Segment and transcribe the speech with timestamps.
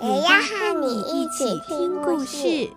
[0.00, 2.68] 也要和你一起听故事。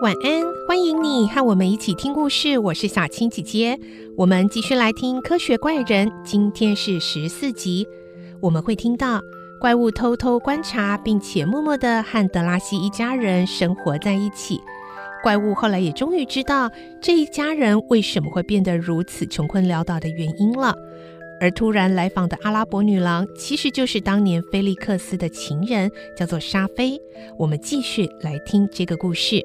[0.00, 2.58] 晚安，欢迎你和我们一起听故事。
[2.58, 3.78] 我是小青姐姐，
[4.16, 7.86] 我们继续来听《科学怪人》，今天是十四集。
[8.40, 9.20] 我们会听到
[9.62, 14.60] 怪物偷偷观察，并且默默的和德拉西一家人生活在一起。
[15.22, 16.68] 怪物后来也终于知道
[17.00, 20.74] 这一家人为什么会变得如此穷困潦倒的原因了。
[21.40, 27.00] 而突然来访的阿拉伯女郎，其实就是当年菲利克斯的情人，叫做莎菲。
[27.38, 29.40] 我们继续来听这个故事。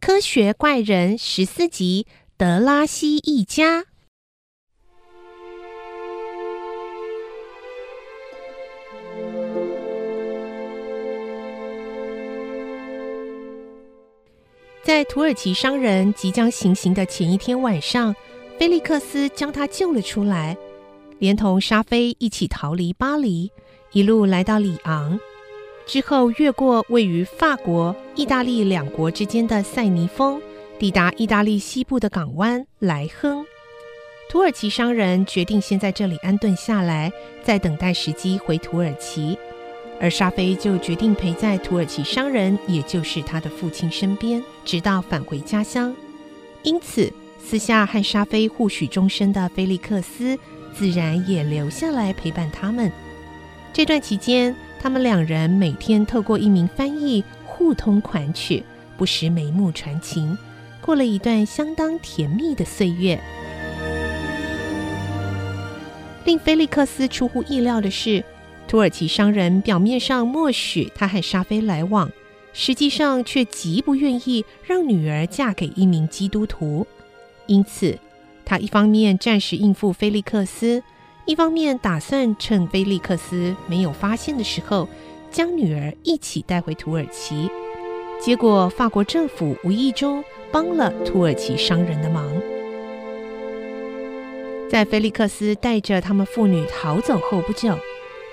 [0.00, 2.06] 科学怪人十四集：
[2.42, 3.84] 德拉西一家。
[14.82, 18.12] 在土耳其商人即将行刑的前一天晚上，
[18.58, 20.56] 菲利克斯将他救了出来，
[21.20, 23.52] 连同沙菲一起逃离巴黎，
[23.92, 25.16] 一路来到里昂。
[25.86, 30.42] 之后，越过位于法国、意大利两国之间的塞尼峰，
[30.82, 33.46] 抵达意大利西部的港湾莱亨。
[34.28, 37.12] 土耳其商人决定先在这里安顿下来，
[37.44, 39.38] 再等待时机回土耳其。
[40.00, 45.94] 而沙菲就决定陪在土耳其商人，也就是他的父亲身边，直到返回家乡。
[46.64, 50.36] 因此，私下和沙菲互许终身的菲利克斯，
[50.74, 52.90] 自然也留下来陪伴他们。
[53.72, 58.64] 这段期间，他们两人每天透过一名翻译互通款曲，
[58.96, 60.36] 不时眉目传情，
[60.84, 63.18] 过了一段相当甜蜜的岁月。
[66.24, 68.24] 令菲利克斯出乎意料的是，
[68.68, 72.10] 土耳其商人表面上默许他和沙菲来往，
[72.52, 76.86] 实际上却极不愿意让女儿嫁给一名基督徒。
[77.46, 77.98] 因此，
[78.44, 80.82] 他一方面暂时应付菲利克斯。
[81.24, 84.88] 一方面打算趁菲利克斯没有发现的时候，
[85.30, 87.48] 将女儿一起带回土耳其。
[88.24, 92.32] 结果法国政府无意中帮了土耳其商人的忙。
[94.70, 97.76] 在菲利克斯带着他们父女逃走后不久，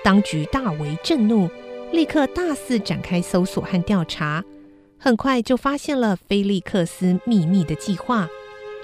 [0.04, 1.50] 当局大为震怒，
[1.90, 4.44] 立刻大肆展开搜索和调查，
[4.96, 8.28] 很快就发现了菲利克斯秘密的计划。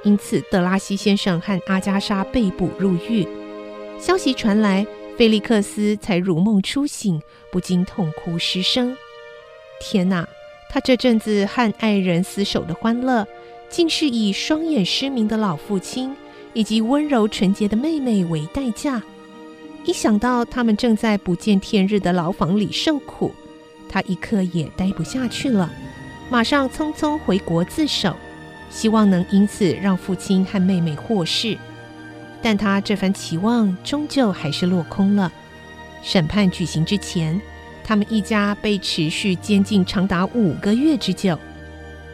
[0.03, 3.25] 因此，德拉西先生和阿加莎被捕入狱。
[4.01, 4.85] 消息传来，
[5.17, 8.97] 菲利克斯才如梦初醒，不禁痛哭失声。
[9.81, 10.29] 天哪！
[10.69, 13.27] 他这阵子和爱人厮守的欢乐，
[13.69, 16.15] 竟是以双眼失明的老父亲
[16.53, 19.03] 以及温柔纯洁的妹妹为代价。
[19.85, 23.33] 一想到他们正在不见天日的牢房里受苦，
[23.89, 25.71] 他一刻也待不下去了，
[26.29, 28.15] 马上匆匆回国自首，
[28.69, 31.57] 希望能因此让父亲和妹妹获释。
[32.43, 35.33] 但他这番期望终究还是落空了。
[36.03, 37.41] 审判举行之前，
[37.87, 41.39] 他们一家被持续监禁长达五个月之久。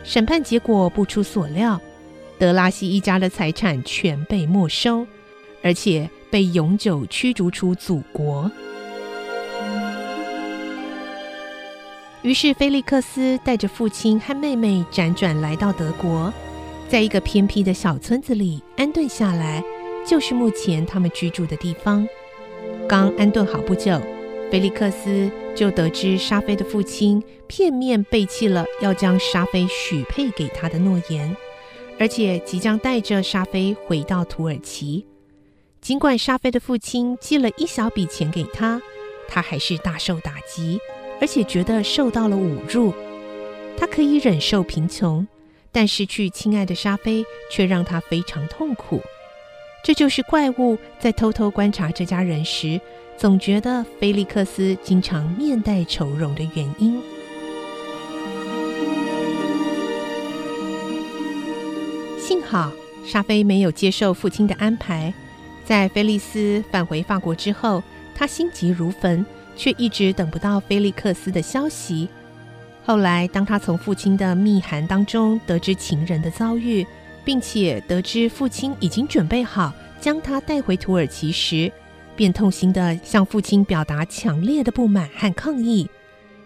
[0.04, 1.80] 审判结果不出所料，
[2.38, 5.06] 德拉西一家的财产全被没收，
[5.62, 8.50] 而且被永久驱逐出祖国。
[12.20, 16.30] 于是，菲利克斯带着父亲和妹妹辗转来到德国，
[16.86, 19.64] 在一个偏僻的小村子里安顿下来。
[20.04, 22.04] 就是目前他们居住的地方。
[22.88, 24.00] 刚安顿好不久，
[24.50, 31.36] 菲利克斯就得知沙菲的父亲片面背弃了要将沙菲许配给他的诺言，
[31.98, 35.06] 而且即将带着沙菲回到土耳其。
[35.80, 38.80] 尽管沙菲的父亲寄了一小笔钱给他，
[39.28, 40.78] 他还是大受打击，
[41.20, 42.92] 而且觉得受到了侮辱。
[43.76, 45.26] 他可以忍受贫穷，
[45.72, 49.02] 但失去亲爱的沙菲却让他非常痛苦。
[49.82, 52.80] 这就是怪物在偷偷观察这家人时，
[53.16, 57.00] 总觉得菲利克斯经常面带愁容的原因。
[62.18, 62.72] 幸好
[63.04, 65.12] 沙菲没有接受父亲的安排，
[65.64, 67.82] 在菲利斯返回法国之后，
[68.14, 69.24] 他心急如焚，
[69.56, 72.08] 却一直等不到菲利克斯的消息。
[72.84, 76.86] 后来，当他从父亲的密函当中得知情人的遭遇，
[77.24, 81.70] 并且得知父亲已经准备好将他带回土耳其时，
[82.16, 85.88] 便痛心地向父亲表达强烈的不满和抗议。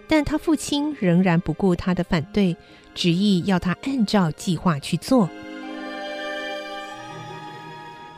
[0.09, 2.57] 但他父亲仍然不顾他的反对，
[2.95, 5.29] 执意要他按照计划去做。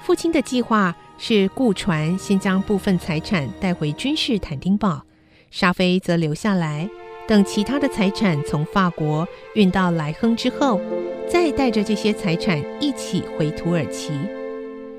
[0.03, 5.03] 父亲的计划是雇船先将部分财产带回君士坦丁堡，
[5.51, 6.89] 沙菲则留下来。
[7.27, 10.81] 等其他的财产从法国运到莱亨之后，
[11.29, 14.13] 再带着这些财产一起回土耳其。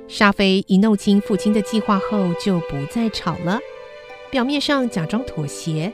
[0.09, 3.59] 沙菲一弄清父亲的计划后，就不再吵了，
[4.31, 5.93] 表面上假装妥协。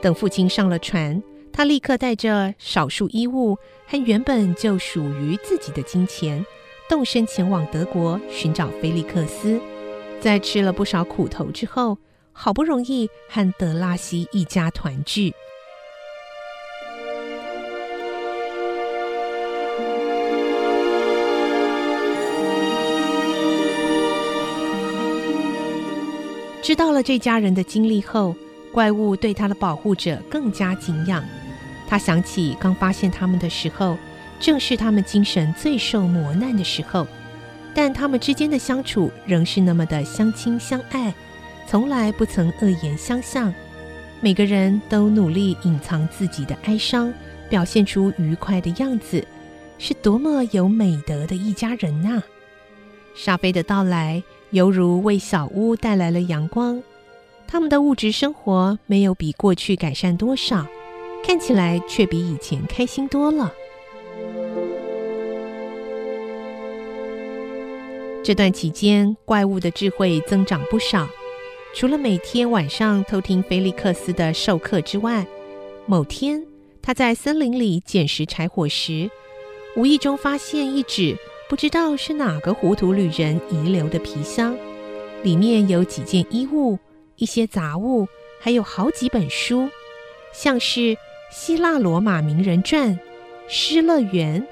[0.00, 1.20] 等父亲上了船，
[1.52, 6.46] 他立刻带着少数衣物和原本就属于自己的金钱，
[6.88, 9.60] 动身前往德国寻找菲利克斯。
[10.20, 11.98] 在吃了不少苦头之后，
[12.30, 15.34] 好不容易和德拉西一家团聚。
[26.66, 28.34] 知道了这家人的经历后，
[28.72, 31.24] 怪物对他的保护者更加敬仰。
[31.86, 33.96] 他想起刚发现他们的时候，
[34.40, 37.06] 正是他们精神最受磨难的时候，
[37.72, 41.14] 但他们之间的相处仍是那么的相亲相爱，
[41.68, 43.54] 从来不曾恶言相向。
[44.20, 47.14] 每个人都努力隐藏自己的哀伤，
[47.48, 49.24] 表现出愉快的样子，
[49.78, 52.20] 是多么有美德的一家人呐！
[53.14, 54.20] 沙菲的到来，
[54.56, 56.82] 犹如为小屋带来了阳光，
[57.46, 60.66] 他们的物质生活没有比过去改善多少，
[61.22, 63.52] 看起来却比以前开心多了。
[68.24, 71.06] 这段期间，怪物的智慧增长不少。
[71.74, 75.26] 除了每天晚上偷听菲利克斯的授课之外，
[75.84, 76.42] 某天
[76.80, 79.10] 他在森林里捡拾柴火时，
[79.76, 81.14] 无意中发现一纸。
[81.48, 84.56] 不知道是哪个糊涂旅人遗留的皮箱，
[85.22, 86.76] 里面有几件衣物、
[87.14, 88.08] 一些杂物，
[88.40, 89.68] 还有好几本书，
[90.32, 90.80] 像是
[91.30, 92.90] 《希腊罗马名人传》
[93.46, 94.42] 《失乐园》《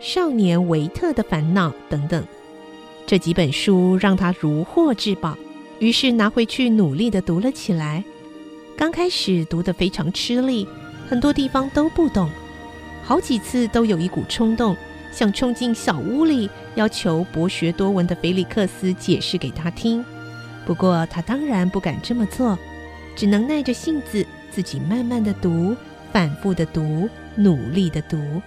[0.00, 2.26] 少年维特的烦恼》等等。
[3.06, 5.38] 这几本书让他如获至宝，
[5.78, 8.02] 于是拿回去努力地读了起来。
[8.76, 10.66] 刚开始读得非常吃力，
[11.08, 12.28] 很多地方都不懂，
[13.04, 14.76] 好几次都有一股冲动。
[15.12, 20.04] 想冲进小屋里，要求博学多闻的菲利克斯解释给他听。
[20.64, 22.58] 不过他当然不敢这么做，
[23.16, 25.76] 只能耐着性子自己慢慢的读，
[26.12, 28.40] 反复的读，努力的读。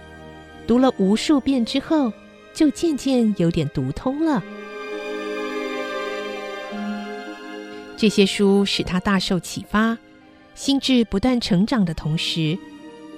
[0.66, 2.10] 读了无数遍之后，
[2.54, 4.42] 就渐渐有点读通了。
[7.96, 9.98] 这些书使他大受启发，
[10.54, 12.58] 心智不断成长的同时，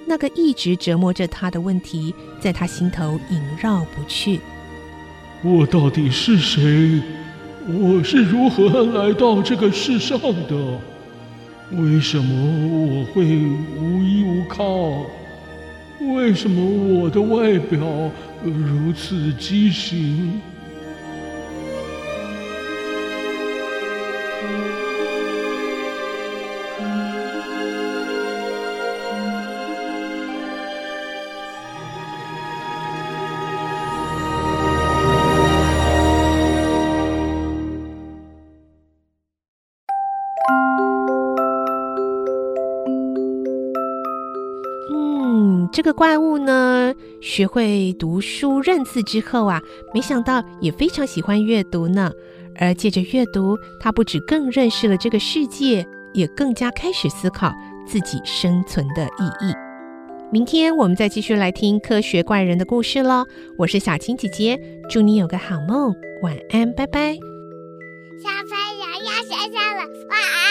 [0.09, 4.39] 那个一直折磨着他的问题，在他心头萦绕不去。
[5.43, 7.01] 我到底是谁？
[7.67, 10.17] 我是如何来到这个世上
[10.47, 10.79] 的？
[11.71, 12.33] 为什么
[12.77, 13.25] 我会
[13.77, 15.05] 无依无靠？
[16.15, 16.63] 为什么
[17.01, 17.79] 我的外表
[18.45, 20.39] 如此畸形？
[45.71, 49.61] 这个怪物呢，学会读书认字之后啊，
[49.93, 52.11] 没想到也非常喜欢阅读呢。
[52.59, 57.53] 而借着阅读，他不止更认识了这个世界，也更加开始思考
[57.85, 59.53] 自己生存的意义。
[60.31, 63.25] 明天我们再继续来听科学怪人的故事喽。
[63.57, 64.59] 我是小青姐姐，
[64.89, 65.93] 祝你有个好梦，
[66.23, 67.13] 晚安，拜拜。
[68.23, 70.46] 小朋友要睡觉了，晚安。